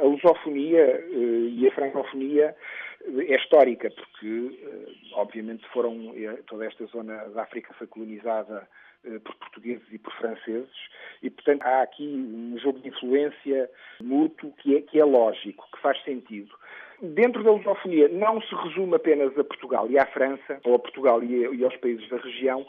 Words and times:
a 0.00 0.04
lusofonia 0.04 1.04
e 1.10 1.66
a 1.68 1.74
francofonia 1.74 2.54
é 3.04 3.36
histórica, 3.36 3.90
porque, 3.90 4.58
obviamente, 5.14 5.66
foram 5.72 6.14
toda 6.46 6.66
esta 6.66 6.84
zona 6.86 7.28
da 7.30 7.42
África 7.42 7.74
foi 7.74 7.86
colonizada 7.86 8.68
por 9.24 9.34
portugueses 9.34 9.84
e 9.90 9.98
por 9.98 10.12
franceses, 10.14 10.70
e, 11.22 11.28
portanto, 11.28 11.62
há 11.62 11.82
aqui 11.82 12.06
um 12.06 12.56
jogo 12.58 12.78
de 12.78 12.88
influência 12.88 13.68
mútuo 14.00 14.52
que 14.58 14.76
é, 14.76 14.80
que 14.80 15.00
é 15.00 15.04
lógico, 15.04 15.66
que 15.74 15.80
faz 15.80 16.00
sentido. 16.04 16.54
Dentro 17.00 17.42
da 17.42 17.50
lusofonia, 17.50 18.08
não 18.08 18.40
se 18.40 18.54
resume 18.54 18.94
apenas 18.94 19.36
a 19.36 19.42
Portugal 19.42 19.90
e 19.90 19.98
à 19.98 20.06
França, 20.06 20.60
ou 20.64 20.76
a 20.76 20.78
Portugal 20.78 21.20
e, 21.22 21.56
e 21.56 21.64
aos 21.64 21.76
países 21.78 22.08
da 22.08 22.18
região, 22.18 22.64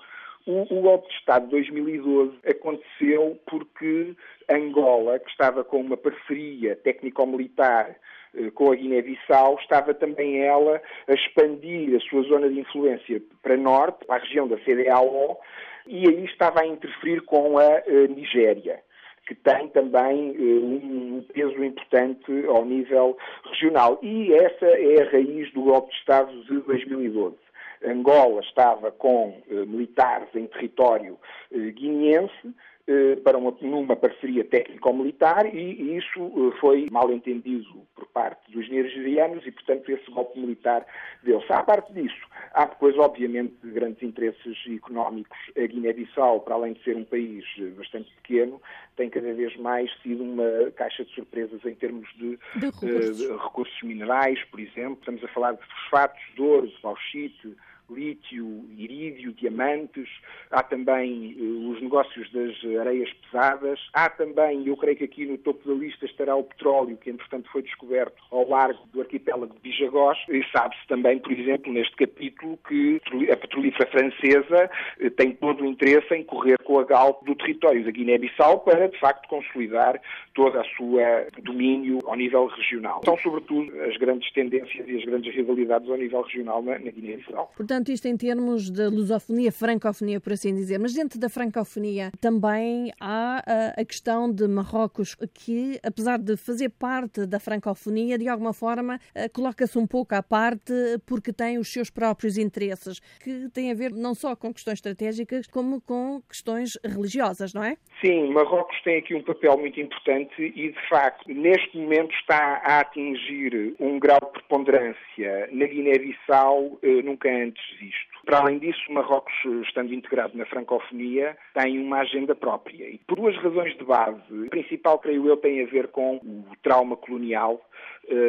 o, 0.45 0.61
o, 0.61 0.81
golpe 0.81 1.07
de 1.07 1.15
Estado 1.15 1.45
de 1.45 1.51
2012 1.51 2.37
aconteceu 2.45 3.39
porque 3.45 4.15
Angola, 4.49 5.19
que 5.19 5.29
estava 5.29 5.63
com 5.63 5.81
uma 5.81 5.97
parceria 5.97 6.75
técnico-militar 6.75 7.95
eh, 8.35 8.51
com 8.51 8.71
a 8.71 8.75
Guiné-Bissau, 8.75 9.57
estava 9.59 9.93
também 9.93 10.41
ela 10.41 10.81
a 11.07 11.13
expandir 11.13 11.95
a 11.95 11.99
sua 12.09 12.23
zona 12.23 12.49
de 12.49 12.59
influência 12.59 13.21
para 13.41 13.57
norte, 13.57 14.05
para 14.05 14.17
a 14.17 14.19
região 14.19 14.47
da 14.47 14.57
CDAO, 14.57 15.39
e 15.87 16.07
aí 16.07 16.25
estava 16.25 16.61
a 16.61 16.67
interferir 16.67 17.21
com 17.21 17.57
a, 17.57 17.63
a 17.63 17.83
eh, 17.85 18.07
Nigéria 18.07 18.81
que 19.25 19.35
tem 19.35 19.69
também 19.69 20.31
uh, 20.31 20.65
um 20.65 21.25
peso 21.33 21.63
importante 21.63 22.45
ao 22.47 22.65
nível 22.65 23.17
regional. 23.45 23.97
E 24.01 24.33
essa 24.33 24.65
é 24.65 25.01
a 25.01 25.11
raiz 25.11 25.51
do 25.53 25.63
golpe 25.63 25.91
de 25.91 25.97
Estado 25.97 26.43
de 26.43 26.59
2012. 26.59 27.37
Angola 27.85 28.41
estava 28.41 28.91
com 28.91 29.41
uh, 29.49 29.65
militares 29.67 30.29
em 30.35 30.47
território 30.47 31.19
uh, 31.51 31.71
guineense, 31.71 32.53
eh, 32.85 33.15
para 33.23 33.37
uma, 33.37 33.55
numa 33.61 33.95
parceria 33.95 34.43
técnico-militar 34.43 35.45
e, 35.45 35.95
isso 35.95 36.19
eh, 36.19 36.59
foi 36.59 36.89
mal 36.91 37.09
entendido 37.13 37.87
por 37.95 38.05
parte 38.07 38.51
dos 38.51 38.69
nigerianos 38.69 39.47
e, 39.47 39.51
portanto, 39.51 39.89
esse 39.89 40.11
golpe 40.11 40.37
militar 40.37 40.85
deu-se. 41.23 41.49
À 41.53 41.63
parte 41.63 41.93
disso, 41.93 42.27
há 42.53 42.65
depois, 42.65 42.97
obviamente, 42.97 43.55
grandes 43.63 44.03
interesses 44.03 44.57
económicos. 44.67 45.37
A 45.57 45.65
Guiné-Bissau, 45.65 46.41
para 46.41 46.55
além 46.55 46.73
de 46.73 46.83
ser 46.83 46.97
um 46.97 47.05
país 47.05 47.45
eh, 47.57 47.67
bastante 47.67 48.11
pequeno, 48.21 48.61
tem 48.97 49.09
cada 49.09 49.33
vez 49.33 49.55
mais 49.55 49.89
sido 50.01 50.21
uma 50.21 50.69
caixa 50.75 51.05
de 51.05 51.11
surpresas 51.15 51.63
em 51.63 51.75
termos 51.75 52.09
de, 52.17 52.37
de, 52.57 52.65
recursos. 52.65 53.17
de 53.17 53.27
recursos 53.31 53.81
minerais, 53.83 54.43
por 54.51 54.59
exemplo. 54.59 54.97
Estamos 54.99 55.23
a 55.23 55.29
falar 55.29 55.53
de 55.53 55.63
fosfatos, 55.63 56.21
de 56.35 56.41
ouro, 56.41 56.67
de 56.67 56.81
bauxite, 56.83 57.55
lítio, 57.89 58.65
irídio, 58.77 59.33
diamantes, 59.33 60.09
há 60.51 60.63
também 60.63 61.35
uh, 61.39 61.69
os 61.69 61.81
negócios 61.81 62.31
das 62.31 62.55
areias 62.79 63.11
pesadas, 63.13 63.79
há 63.93 64.09
também, 64.09 64.67
eu 64.67 64.77
creio 64.77 64.97
que 64.97 65.03
aqui 65.03 65.25
no 65.25 65.37
topo 65.37 65.67
da 65.67 65.73
lista 65.73 66.05
estará 66.05 66.35
o 66.35 66.43
petróleo, 66.43 66.97
que 66.97 67.09
entretanto 67.09 67.49
foi 67.51 67.61
descoberto 67.61 68.21
ao 68.31 68.47
largo 68.47 68.79
do 68.91 69.01
arquipélago 69.01 69.53
de 69.53 69.59
Bijagós, 69.59 70.17
e 70.29 70.43
sabe-se 70.51 70.87
também, 70.87 71.19
por 71.19 71.31
exemplo, 71.31 71.71
neste 71.71 71.95
capítulo, 71.95 72.57
que 72.67 73.01
a 73.31 73.37
petrolífera 73.37 73.89
francesa 73.89 74.69
uh, 74.99 75.09
tem 75.11 75.31
todo 75.33 75.63
o 75.63 75.67
interesse 75.67 76.13
em 76.13 76.23
correr 76.23 76.57
com 76.63 76.79
a 76.79 76.83
Galp 76.83 77.23
do 77.23 77.35
território 77.35 77.83
da 77.83 77.91
Guiné-Bissau 77.91 78.59
para, 78.59 78.87
de 78.87 78.99
facto, 78.99 79.27
consolidar 79.27 79.99
todo 80.33 80.59
o 80.59 80.63
seu 80.75 81.43
domínio 81.43 81.99
ao 82.05 82.15
nível 82.15 82.47
regional. 82.47 83.01
São, 83.05 83.17
sobretudo, 83.17 83.71
as 83.81 83.97
grandes 83.97 84.31
tendências 84.33 84.87
e 84.87 84.97
as 84.97 85.05
grandes 85.05 85.33
rivalidades 85.33 85.89
ao 85.89 85.97
nível 85.97 86.21
regional 86.21 86.61
na, 86.61 86.79
na 86.79 86.91
Guiné-Bissau. 86.91 87.51
Portanto, 87.73 87.91
isto 87.91 88.07
em 88.07 88.15
termos 88.15 88.69
de 88.69 88.85
lusofonia, 88.85 89.51
francofonia, 89.51 90.21
por 90.21 90.33
assim 90.33 90.53
dizer. 90.53 90.77
Mas 90.77 90.93
dentro 90.93 91.19
da 91.19 91.27
francofonia 91.27 92.11
também 92.21 92.91
há 93.01 93.41
a, 93.47 93.81
a 93.81 93.83
questão 93.83 94.31
de 94.31 94.47
Marrocos, 94.47 95.15
que, 95.33 95.79
apesar 95.81 96.19
de 96.19 96.37
fazer 96.37 96.69
parte 96.69 97.25
da 97.25 97.39
francofonia, 97.39 98.15
de 98.15 98.27
alguma 98.27 98.53
forma 98.53 98.99
coloca-se 99.33 99.75
um 99.79 99.87
pouco 99.87 100.13
à 100.13 100.21
parte 100.21 100.71
porque 101.07 101.33
tem 101.33 101.57
os 101.57 101.73
seus 101.73 101.89
próprios 101.89 102.37
interesses, 102.37 102.99
que 103.23 103.49
têm 103.49 103.71
a 103.71 103.73
ver 103.73 103.91
não 103.91 104.13
só 104.13 104.35
com 104.35 104.53
questões 104.53 104.77
estratégicas, 104.77 105.47
como 105.47 105.81
com 105.81 106.21
questões 106.29 106.77
religiosas, 106.85 107.55
não 107.55 107.63
é? 107.63 107.75
Sim, 108.05 108.31
Marrocos 108.33 108.79
tem 108.83 108.97
aqui 108.97 109.15
um 109.15 109.23
papel 109.23 109.57
muito 109.57 109.79
importante 109.79 110.43
e, 110.43 110.69
de 110.69 110.89
facto, 110.89 111.27
neste 111.27 111.75
momento 111.75 112.13
está 112.13 112.61
a 112.63 112.81
atingir 112.81 113.75
um 113.79 113.97
grau 113.97 114.19
de 114.19 114.31
preponderância 114.33 115.49
na 115.51 115.65
Guiné-Bissau 115.65 116.77
eh, 116.83 117.01
nunca 117.01 117.29
antes 117.29 117.62
visto. 117.79 118.13
Para 118.25 118.39
além 118.39 118.59
disso, 118.59 118.81
Marrocos, 118.91 119.33
estando 119.63 119.93
integrado 119.93 120.37
na 120.37 120.45
francofonia, 120.45 121.37
tem 121.53 121.79
uma 121.79 121.99
agenda 121.99 122.33
própria. 122.33 122.87
E 122.89 122.97
por 122.99 123.17
duas 123.17 123.35
razões 123.37 123.77
de 123.77 123.83
base. 123.83 124.45
A 124.47 124.49
principal, 124.49 124.99
creio 124.99 125.27
eu, 125.27 125.37
tem 125.37 125.63
a 125.63 125.67
ver 125.67 125.87
com 125.89 126.17
o 126.17 126.45
trauma 126.61 126.95
colonial, 126.95 127.61
eh, 127.72 127.72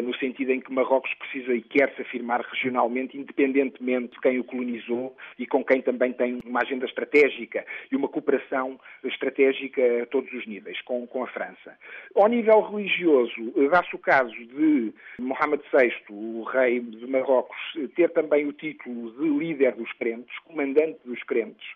no 0.04 0.14
sentido 0.16 0.52
em 0.52 0.60
que 0.60 0.72
Marrocos 0.72 1.12
precisa 1.14 1.52
e 1.52 1.60
quer 1.60 1.92
se 1.94 2.02
afirmar 2.02 2.40
regionalmente, 2.40 3.18
independentemente 3.18 4.12
de 4.14 4.20
quem 4.20 4.38
o 4.38 4.44
colonizou 4.44 5.16
e 5.38 5.46
com 5.46 5.64
quem 5.64 5.82
também 5.82 6.12
tem 6.12 6.38
uma 6.44 6.60
agenda 6.62 6.86
estratégica 6.86 7.64
e 7.90 7.96
uma 7.96 8.08
cooperação 8.08 8.78
estratégica 9.02 10.02
a 10.02 10.06
todos 10.06 10.32
os 10.32 10.46
níveis, 10.46 10.80
com, 10.82 11.06
com 11.06 11.24
a 11.24 11.26
França. 11.26 11.76
Ao 12.14 12.28
nível 12.28 12.60
religioso, 12.60 13.52
dá-se 13.70 13.94
o 13.94 13.98
caso 13.98 14.32
de 14.32 14.92
Mohamed 15.18 15.62
VI, 15.72 15.92
o 16.10 16.44
rei 16.44 16.80
de 16.80 17.06
Marrocos, 17.06 17.56
ter 17.96 18.10
também 18.10 18.46
o 18.46 18.52
título 18.52 19.10
de 19.12 19.28
líder 19.28 19.74
dos 19.74 19.92
crentes, 19.94 20.38
comandante 20.40 20.98
dos 21.04 21.22
crentes, 21.24 21.66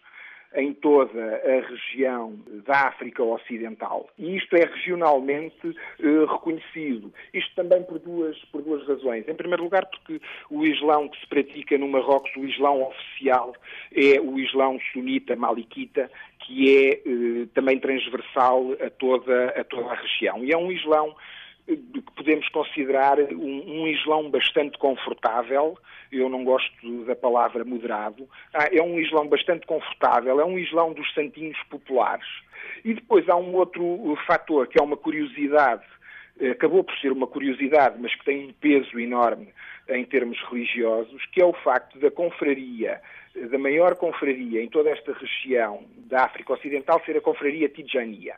em 0.54 0.72
toda 0.72 1.42
a 1.44 1.69
região 1.69 2.38
da 2.66 2.88
África 2.88 3.22
Ocidental. 3.22 4.09
E 4.19 4.36
isto 4.36 4.56
é 4.56 4.64
regionalmente 4.64 5.76
eh, 6.00 6.25
reconhecido. 6.31 7.12
Isto 7.34 7.54
também 7.54 7.82
por 7.82 7.98
duas, 7.98 8.36
por 8.47 8.62
duas 8.62 8.87
razões. 8.87 9.28
Em 9.28 9.34
primeiro 9.34 9.64
lugar, 9.64 9.87
porque 9.87 10.20
o 10.50 10.64
Islão 10.64 11.08
que 11.08 11.20
se 11.20 11.26
pratica 11.26 11.76
no 11.76 11.88
Marrocos, 11.88 12.34
o 12.37 12.44
Islão 12.44 12.82
oficial, 12.82 13.54
é 13.94 14.20
o 14.20 14.38
Islão 14.38 14.78
sunita 14.92 15.37
maliquita, 15.37 16.10
que 16.41 16.76
é 16.76 16.91
eh, 16.92 17.47
também 17.54 17.78
transversal 17.78 18.72
a 18.81 18.91
toda, 18.91 19.50
a 19.50 19.64
toda 19.64 19.91
a 19.91 19.94
região. 19.94 20.44
E 20.44 20.53
é 20.53 20.56
um 20.56 20.72
Islão 20.72 21.14
que 21.76 22.12
podemos 22.16 22.48
considerar 22.48 23.20
um, 23.20 23.82
um 23.82 23.86
Islão 23.86 24.30
bastante 24.30 24.78
confortável, 24.78 25.76
eu 26.10 26.28
não 26.28 26.42
gosto 26.42 27.04
da 27.04 27.14
palavra 27.14 27.64
moderado, 27.64 28.26
ah, 28.54 28.68
é 28.72 28.82
um 28.82 28.98
Islão 28.98 29.28
bastante 29.28 29.66
confortável, 29.66 30.40
é 30.40 30.44
um 30.44 30.58
Islão 30.58 30.94
dos 30.94 31.12
santinhos 31.12 31.58
populares. 31.68 32.26
E 32.84 32.94
depois 32.94 33.28
há 33.28 33.36
um 33.36 33.54
outro 33.54 34.16
fator 34.26 34.66
que 34.66 34.80
é 34.80 34.82
uma 34.82 34.96
curiosidade, 34.96 35.84
eh, 36.40 36.50
acabou 36.50 36.82
por 36.82 36.96
ser 36.98 37.12
uma 37.12 37.26
curiosidade, 37.26 37.96
mas 38.00 38.14
que 38.14 38.24
tem 38.24 38.48
um 38.48 38.52
peso 38.54 38.98
enorme 38.98 39.48
em 39.90 40.04
termos 40.04 40.40
religiosos, 40.50 41.24
que 41.26 41.42
é 41.42 41.44
o 41.44 41.52
facto 41.52 41.98
da 41.98 42.10
confraria, 42.10 43.00
da 43.50 43.58
maior 43.58 43.96
confraria 43.96 44.62
em 44.62 44.68
toda 44.68 44.90
esta 44.90 45.12
região 45.12 45.84
da 45.96 46.24
África 46.24 46.52
Ocidental 46.54 47.02
ser 47.04 47.16
a 47.16 47.20
confraria 47.20 47.68
Tijania. 47.68 48.36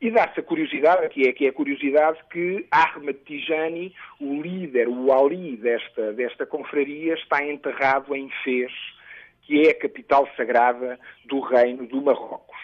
E 0.00 0.12
dá-se 0.12 0.38
a 0.38 0.42
curiosidade, 0.44 1.08
que 1.08 1.28
é, 1.28 1.32
que 1.32 1.46
é 1.46 1.48
a 1.48 1.52
curiosidade 1.52 2.18
que 2.30 2.66
Ahmed 2.70 3.18
Tijani, 3.24 3.92
o 4.20 4.40
líder, 4.40 4.88
o 4.88 5.12
ali 5.12 5.56
desta, 5.56 6.12
desta 6.12 6.46
confraria, 6.46 7.14
está 7.14 7.44
enterrado 7.44 8.14
em 8.14 8.30
Fez, 8.44 8.72
que 9.42 9.66
é 9.66 9.70
a 9.70 9.78
capital 9.78 10.28
sagrada 10.36 11.00
do 11.24 11.40
reino 11.40 11.84
do 11.86 12.00
Marrocos. 12.00 12.56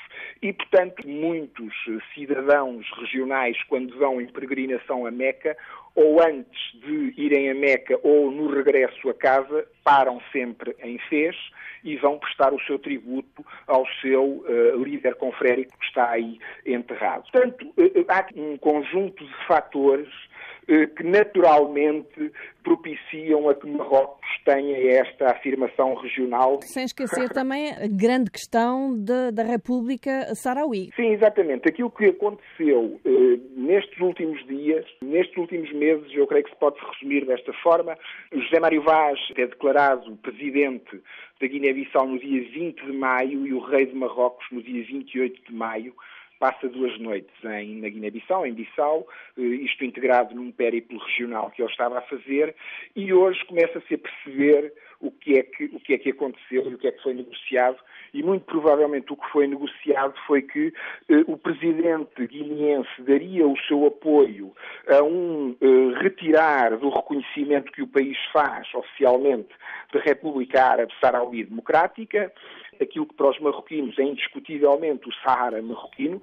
E, 0.43 0.53
portanto, 0.53 1.07
muitos 1.09 1.73
cidadãos 2.15 2.87
regionais, 2.99 3.63
quando 3.65 3.97
vão 3.99 4.21
em 4.21 4.27
peregrinação 4.27 5.07
a 5.07 5.11
Meca, 5.11 5.57
ou 5.95 6.21
antes 6.23 6.73
de 6.81 7.15
irem 7.17 7.51
a 7.51 7.55
Meca 7.55 7.99
ou 8.03 8.31
no 8.31 8.53
regresso 8.53 9.09
a 9.09 9.15
casa, 9.15 9.67
param 9.83 10.21
sempre 10.33 10.77
em 10.83 10.99
Fez 11.09 11.37
e 11.85 11.97
vão 11.97 12.19
prestar 12.19 12.53
o 12.53 12.61
seu 12.63 12.79
tributo 12.79 13.45
ao 13.67 13.87
seu 14.01 14.25
uh, 14.25 14.83
líder 14.83 15.15
confrérico 15.17 15.79
que 15.79 15.85
está 15.85 16.11
aí 16.11 16.39
enterrado. 16.67 17.31
Portanto, 17.31 17.67
uh, 17.67 18.05
há 18.09 18.27
um 18.35 18.57
conjunto 18.57 19.25
de 19.25 19.47
fatores 19.47 20.09
que 20.67 21.03
naturalmente 21.03 22.33
propiciam 22.63 23.49
a 23.49 23.55
que 23.55 23.67
Marrocos 23.67 24.27
tenha 24.45 24.77
esta 24.99 25.31
afirmação 25.31 25.95
regional. 25.95 26.61
Sem 26.63 26.85
esquecer 26.85 27.29
também 27.31 27.71
a 27.71 27.87
grande 27.87 28.31
questão 28.31 28.95
de, 28.97 29.31
da 29.33 29.43
República 29.43 30.35
Saraui. 30.35 30.91
Sim, 30.97 31.13
exatamente. 31.13 31.69
Aquilo 31.69 31.91
que 31.91 32.07
aconteceu 32.07 33.01
eh, 33.05 33.39
nestes 33.57 34.01
últimos 34.01 34.45
dias, 34.47 34.85
nestes 35.03 35.37
últimos 35.37 35.71
meses, 35.73 36.07
eu 36.15 36.27
creio 36.27 36.45
que 36.45 36.51
se 36.51 36.57
pode 36.57 36.77
resumir 36.81 37.27
desta 37.27 37.53
forma. 37.55 37.97
José 38.33 38.59
Mário 38.59 38.83
Vaz 38.83 39.19
é 39.37 39.47
declarado 39.47 40.17
presidente 40.17 41.01
da 41.41 41.47
Guiné-Bissau 41.47 42.07
no 42.07 42.19
dia 42.19 42.43
20 42.51 42.85
de 42.85 42.93
maio 42.93 43.47
e 43.47 43.53
o 43.53 43.61
rei 43.61 43.87
de 43.87 43.95
Marrocos 43.95 44.47
no 44.51 44.63
dia 44.63 44.85
28 44.85 45.43
de 45.47 45.55
maio 45.55 45.95
passa 46.45 46.69
duas 46.69 47.01
noites 47.01 47.33
em, 47.43 47.81
na 47.81 47.89
Guiné-Bissau, 47.89 48.47
em 48.47 48.53
Bissau, 48.53 49.09
eh, 49.39 49.41
isto 49.41 49.83
integrado 49.83 50.35
num 50.35 50.53
périplo 50.53 50.99
regional 50.99 51.51
que 51.51 51.63
ele 51.63 51.71
estava 51.71 51.97
a 51.97 52.03
fazer, 52.03 52.55
e 52.95 53.15
hoje 53.15 53.43
começa-se 53.47 53.95
a 53.95 53.99
perceber 53.99 54.75
o 55.01 55.11
que, 55.11 55.39
é 55.39 55.43
que, 55.43 55.65
o 55.73 55.81
que 55.81 55.95
é 55.95 55.99
que 55.99 56.11
aconteceu 56.11 56.71
e 56.71 56.75
o 56.75 56.79
que 56.79 56.87
é 56.87 56.93
que 56.93 57.03
foi 57.03 57.15
negociado, 57.15 57.79
e 58.15 58.23
muito 58.23 58.45
provavelmente 58.45 59.13
o 59.13 59.17
que 59.17 59.29
foi 59.31 59.49
negociado 59.49 60.15
foi 60.27 60.41
que 60.41 60.73
eh, 61.09 61.25
o 61.27 61.37
presidente 61.37 62.27
guineense 62.27 63.03
daria 63.03 63.47
o 63.47 63.59
seu 63.67 63.85
apoio 63.87 64.53
a 64.89 65.03
um 65.03 65.57
eh, 65.61 66.01
retirar 66.01 66.77
do 66.79 66.89
reconhecimento 66.91 67.73
que 67.73 67.83
o 67.83 67.89
país 67.89 68.17
faz 68.33 68.73
oficialmente 68.73 69.49
da 69.93 70.01
República 70.01 70.63
Árabe 70.63 70.93
Saharaui 71.01 71.45
Democrática, 71.45 72.33
aquilo 72.81 73.07
que 73.07 73.15
para 73.15 73.31
os 73.31 73.39
marroquinos 73.41 73.99
é 73.99 74.03
indiscutivelmente 74.03 75.09
o 75.09 75.15
Sahara 75.15 75.61
marroquino, 75.61 76.23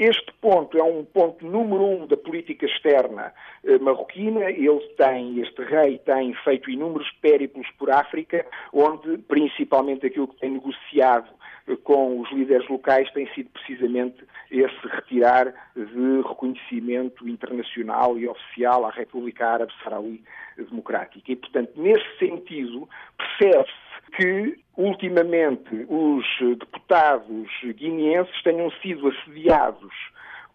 este 0.00 0.32
ponto 0.40 0.78
é 0.78 0.82
um 0.82 1.04
ponto 1.04 1.44
número 1.44 1.84
um 1.84 2.06
da 2.06 2.16
política 2.16 2.64
externa 2.64 3.34
eh, 3.62 3.78
marroquina. 3.78 4.50
Ele 4.50 4.80
tem, 4.96 5.38
este 5.42 5.62
rei 5.62 5.98
tem 5.98 6.32
feito 6.42 6.70
inúmeros 6.70 7.06
périplos 7.20 7.68
por 7.78 7.90
África, 7.90 8.46
onde 8.72 9.18
principalmente 9.18 10.06
aquilo 10.06 10.28
que 10.28 10.40
tem 10.40 10.52
negociado 10.52 11.28
eh, 11.68 11.76
com 11.84 12.18
os 12.18 12.32
líderes 12.32 12.66
locais 12.70 13.12
tem 13.12 13.30
sido 13.34 13.50
precisamente 13.50 14.24
esse 14.50 14.88
retirar 14.88 15.52
de 15.76 16.22
reconhecimento 16.26 17.28
internacional 17.28 18.18
e 18.18 18.26
oficial 18.26 18.86
à 18.86 18.90
República 18.90 19.46
Árabe 19.46 19.72
Saharaui 19.84 20.22
Democrática. 20.56 21.30
E, 21.30 21.36
portanto, 21.36 21.72
nesse 21.76 22.18
sentido, 22.18 22.88
percebe-se 23.18 24.10
que 24.16 24.58
ultimamente 24.80 25.86
os 25.88 26.24
deputados 26.58 27.48
guineenses 27.76 28.42
tenham 28.42 28.70
sido 28.82 29.08
assediados 29.08 29.92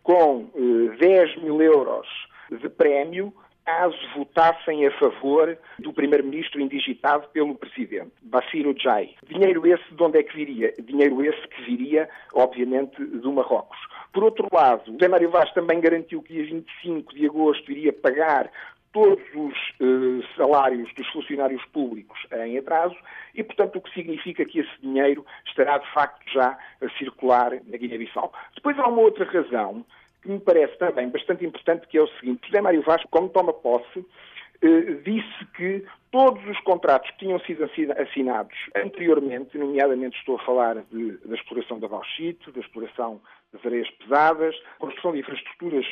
com 0.04 0.50
eh, 0.56 0.98
10 0.98 1.38
mil 1.44 1.62
euros 1.62 2.08
de 2.50 2.70
prémio 2.70 3.34
caso 3.66 3.98
votassem 4.16 4.86
a 4.86 4.92
favor 5.00 5.58
do 5.80 5.92
primeiro-ministro 5.92 6.62
indigitado 6.62 7.28
pelo 7.30 7.56
presidente, 7.56 8.12
Bassiro 8.22 8.76
Jai. 8.78 9.16
Dinheiro 9.28 9.66
esse 9.66 9.92
de 9.92 10.04
onde 10.04 10.20
é 10.20 10.24
que 10.24 10.36
viria? 10.36 10.72
Dinheiro 10.80 11.24
esse 11.24 11.48
que 11.48 11.64
viria, 11.64 12.08
obviamente, 12.34 13.04
do 13.04 13.34
Marrocos. 13.34 13.78
Por 14.14 14.24
outro 14.24 14.48
lado, 14.54 14.92
José 14.94 15.08
Mário 15.08 15.32
Vaz 15.32 15.52
também 15.54 15.82
garantiu 15.82 16.22
que 16.22 16.34
dia 16.34 16.46
25 16.46 17.16
de 17.16 17.26
agosto 17.26 17.72
iria 17.72 17.92
pagar 17.92 18.52
todos 18.96 19.22
os 19.36 19.54
uh, 19.82 20.24
salários 20.38 20.90
dos 20.94 21.06
funcionários 21.10 21.62
públicos 21.74 22.18
em 22.32 22.58
atraso 22.58 22.96
e, 23.34 23.44
portanto, 23.44 23.76
o 23.76 23.82
que 23.82 23.94
significa 23.94 24.46
que 24.46 24.60
esse 24.60 24.82
dinheiro 24.82 25.26
estará, 25.46 25.78
de 25.78 25.94
facto, 25.94 26.24
já 26.32 26.58
a 26.82 26.90
circular 26.98 27.52
na 27.68 27.78
Guiné-Bissau. 27.78 28.32
Depois 28.56 28.80
há 28.80 28.88
uma 28.88 29.02
outra 29.02 29.26
razão 29.26 29.86
que 30.22 30.30
me 30.30 30.40
parece 30.40 30.78
também 30.78 31.10
bastante 31.10 31.46
importante, 31.46 31.86
que 31.90 31.98
é 31.98 32.02
o 32.02 32.08
seguinte. 32.08 32.48
José 32.48 32.62
Mário 32.62 32.82
Vasco, 32.84 33.10
como 33.12 33.28
toma 33.28 33.52
posse, 33.52 34.00
uh, 34.00 35.02
disse 35.04 35.46
que 35.58 35.84
todos 36.10 36.42
os 36.48 36.60
contratos 36.62 37.12
que 37.12 37.18
tinham 37.18 37.40
sido 37.42 37.66
assinados 38.00 38.56
anteriormente, 38.78 39.58
nomeadamente 39.58 40.18
estou 40.20 40.38
a 40.38 40.46
falar 40.46 40.76
de, 40.90 41.18
da 41.18 41.36
exploração 41.36 41.82
da 41.82 41.90
bauxite, 41.90 42.50
da 42.50 42.62
exploração 42.62 43.20
das 43.52 43.66
areias 43.66 43.90
pesadas, 43.92 44.56
construção 44.80 45.12
de 45.12 45.20
infraestruturas 45.20 45.86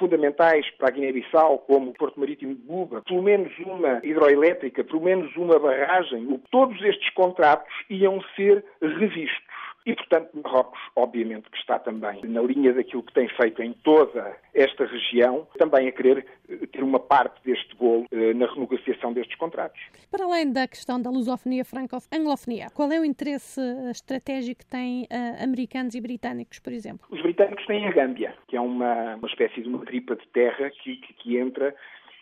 fundamentais 0.00 0.68
para 0.78 0.88
a 0.88 0.90
Guiné-Bissau, 0.90 1.58
como 1.58 1.90
o 1.90 1.94
Porto 1.94 2.18
Marítimo 2.18 2.54
de 2.54 2.62
Buba, 2.62 3.02
pelo 3.02 3.22
menos 3.22 3.52
uma 3.58 4.00
hidroelétrica, 4.02 4.82
pelo 4.82 5.02
menos 5.02 5.36
uma 5.36 5.58
barragem, 5.58 6.40
todos 6.50 6.82
estes 6.82 7.10
contratos 7.10 7.72
iam 7.90 8.20
ser 8.34 8.64
revistos. 8.80 9.49
E, 9.86 9.94
portanto, 9.94 10.30
Marrocos, 10.44 10.78
obviamente, 10.94 11.48
que 11.50 11.56
está 11.56 11.78
também 11.78 12.20
na 12.24 12.42
linha 12.42 12.72
daquilo 12.72 13.02
que 13.02 13.14
tem 13.14 13.28
feito 13.28 13.62
em 13.62 13.72
toda 13.72 14.36
esta 14.52 14.84
região, 14.84 15.46
também 15.58 15.88
a 15.88 15.92
querer 15.92 16.26
eh, 16.48 16.66
ter 16.66 16.82
uma 16.82 17.00
parte 17.00 17.42
deste 17.44 17.74
bolo 17.76 18.04
eh, 18.12 18.34
na 18.34 18.46
renegociação 18.46 19.12
destes 19.12 19.36
contratos. 19.36 19.80
Para 20.10 20.24
além 20.24 20.52
da 20.52 20.68
questão 20.68 21.00
da 21.00 21.08
lusofonia 21.08 21.64
franco-anglofonia, 21.64 22.66
qual 22.74 22.92
é 22.92 23.00
o 23.00 23.04
interesse 23.04 23.60
estratégico 23.90 24.60
que 24.60 24.66
têm 24.66 25.04
uh, 25.04 25.42
americanos 25.42 25.94
e 25.94 26.00
britânicos, 26.00 26.58
por 26.58 26.72
exemplo? 26.72 27.06
Os 27.10 27.22
britânicos 27.22 27.64
têm 27.66 27.86
a 27.86 27.92
Gâmbia, 27.92 28.34
que 28.48 28.56
é 28.56 28.60
uma, 28.60 29.16
uma 29.16 29.28
espécie 29.28 29.62
de 29.62 29.68
uma 29.68 29.84
tripa 29.86 30.14
de 30.14 30.26
terra 30.28 30.70
que, 30.70 30.96
que, 30.96 31.14
que 31.14 31.38
entra 31.38 31.74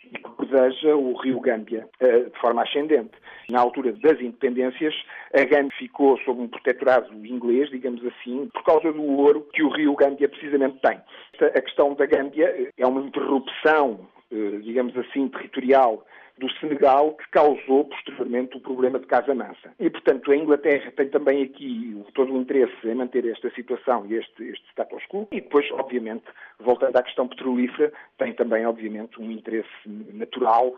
e 0.05 0.11
que 0.11 0.23
cordeja 0.23 0.97
o 0.97 1.15
rio 1.21 1.41
Gâmbia 1.41 1.89
de 2.01 2.41
forma 2.41 2.63
ascendente. 2.63 3.13
Na 3.51 3.61
altura 3.61 3.93
das 3.93 4.21
independências, 4.21 4.95
a 5.33 5.43
Gâmbia 5.43 5.77
ficou 5.79 6.19
sob 6.19 6.43
um 6.43 6.49
protetorado 6.49 7.15
inglês, 7.27 7.71
digamos 7.71 8.05
assim, 8.05 8.47
por 8.53 8.63
causa 8.63 8.93
do 8.93 9.03
ouro 9.03 9.49
que 9.55 9.63
o 9.63 9.71
rio 9.71 9.97
Gâmbia 9.97 10.29
precisamente 10.29 10.79
tem. 10.81 11.01
A 11.41 11.61
questão 11.63 11.95
da 11.95 12.05
Gâmbia 12.05 12.71
é 12.77 12.87
uma 12.87 13.01
interrupção, 13.01 14.07
digamos 14.31 14.95
assim, 14.99 15.29
territorial 15.29 16.05
do 16.39 16.51
Senegal 16.59 17.13
que 17.15 17.29
causou 17.31 17.85
posteriormente 17.85 18.57
o 18.57 18.61
problema 18.61 18.99
de 18.99 19.07
Casa 19.07 19.35
Mansa. 19.35 19.73
E, 19.79 19.91
portanto, 19.91 20.31
a 20.31 20.37
Inglaterra 20.37 20.93
tem 20.97 21.09
também 21.09 21.43
aqui 21.43 22.03
todo 22.15 22.33
o 22.33 22.41
interesse 22.41 22.75
em 22.85 22.95
manter 22.95 23.27
esta 23.27 23.51
situação 23.51 24.07
e 24.07 24.15
este, 24.15 24.45
este 24.45 24.65
status 24.71 25.03
quo. 25.09 25.29
E 25.33 25.41
depois, 25.41 25.71
obviamente, 25.73 26.25
voltando 26.59 26.97
à 26.97 27.03
questão 27.03 27.29
petrolífera, 27.29 27.93
tem 28.17 28.33
também, 28.33 28.67
obviamente, 28.67 29.21
um 29.21 29.31
interesse 29.31 29.69
natural 29.87 30.77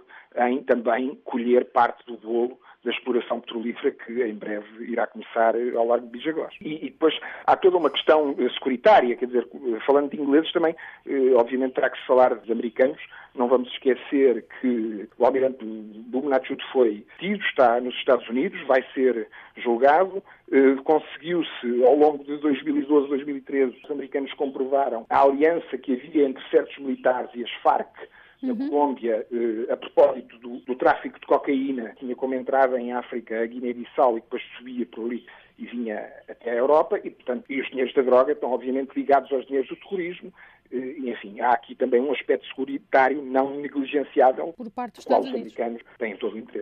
em 0.49 0.63
também 0.63 1.19
colher 1.25 1.67
parte 1.67 2.05
do 2.07 2.17
bolo 2.17 2.59
da 2.85 2.91
exploração 2.91 3.41
petrolífera 3.41 3.91
que 3.91 4.23
em 4.23 4.35
breve 4.35 4.85
irá 4.85 5.07
começar 5.07 5.55
ao 5.77 5.87
largo 5.87 6.07
de 6.07 6.13
Bijagós. 6.13 6.55
E, 6.61 6.87
e, 6.87 6.91
depois 6.91 7.15
há 7.47 7.57
toda 7.57 7.77
uma 7.77 7.91
questão 7.91 8.35
eh, 8.39 8.49
securitária, 8.55 9.17
quer 9.17 9.27
dizer, 9.27 9.47
falando 9.87 10.11
de 10.11 10.21
ingleses 10.21 10.51
também, 10.53 10.75
eh, 11.07 11.35
obviamente 11.35 11.75
terá 11.75 11.91
que 11.91 11.99
se 11.99 12.07
falar 12.07 12.35
dos 12.35 12.51
americanos, 12.51 12.99
não 13.35 13.49
vamos 13.49 13.71
esquecer 13.73 14.45
que 14.61 15.09
o 15.19 15.25
almirante 15.25 15.59
Bumnachut 15.63 16.63
foi 16.73 17.05
tido, 17.19 17.43
está 17.45 17.81
nos 17.81 17.95
Estados 17.97 18.29
Unidos, 18.29 18.61
vai 18.67 18.85
ser 18.95 19.29
julgado. 19.57 20.23
Eh, 20.51 20.77
conseguiu-se, 20.83 21.85
ao 21.85 21.95
longo 21.95 22.25
de 22.25 22.37
2012, 22.39 23.09
2013, 23.09 23.77
os 23.85 23.91
americanos 23.91 24.33
comprovaram 24.35 25.07
a 25.09 25.23
aliança 25.23 25.79
que 25.79 25.93
havia 25.93 26.27
entre 26.27 26.43
certos 26.51 26.77
militares 26.79 27.31
e 27.35 27.45
as 27.45 27.51
Farc, 27.63 27.93
na 28.43 28.53
uhum. 28.53 28.69
Colômbia, 28.69 29.27
eh, 29.31 29.73
a 29.73 29.77
propósito 29.77 30.39
do, 30.39 30.59
do, 30.61 30.75
tráfico 30.75 31.19
de 31.21 31.27
cocaína, 31.27 31.95
tinha 31.99 32.17
como 32.17 32.35
entrada 32.35 32.81
em 32.81 32.93
África 32.93 33.43
a 33.43 33.47
Guiné-Bissau 33.47 34.17
e 34.17 34.21
depois 34.21 34.43
subia 34.57 34.87
por 34.87 35.05
ali 35.05 35.27
e 35.59 35.67
vinha 35.67 36.11
até 36.27 36.53
a 36.53 36.55
Europa, 36.55 36.99
e, 37.05 37.11
portanto, 37.11 37.45
e 37.51 37.61
os 37.61 37.69
dinheiros 37.69 37.93
da 37.95 38.01
droga 38.01 38.33
estão 38.33 38.51
obviamente 38.51 38.95
ligados 38.97 39.31
aos 39.31 39.47
dinheiros 39.47 39.69
do 39.69 39.77
terrorismo, 39.77 40.33
eh, 40.73 40.77
e, 40.77 41.11
enfim, 41.11 41.41
há 41.41 41.51
aqui 41.51 41.75
também 41.75 42.01
um 42.01 42.13
aspecto 42.13 42.47
securitário 42.47 43.23
não 43.23 43.61
negligenciável, 43.61 44.55
por 44.55 44.71
parte 44.71 44.97
dos 44.97 45.05
qual 45.05 45.21
Estados 45.21 45.35
os 45.35 45.41
americanos 45.41 45.83
têm 45.99 46.17
todo 46.17 46.35
o 46.35 46.39
interesse. 46.39 46.59